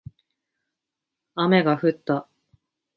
[1.35, 2.27] 雨が降った